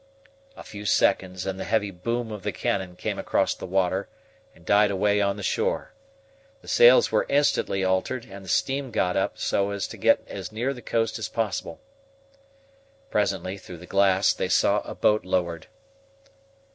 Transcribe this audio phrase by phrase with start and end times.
[0.57, 4.09] A few seconds, and the heavy boom of the cannon came across the water
[4.55, 5.93] and died away on the shore.
[6.63, 10.51] The sails were instantly altered, and the steam got up, so as to get as
[10.51, 11.79] near the coast as possible.
[13.11, 15.67] Presently, through the glass, they saw a boat lowered.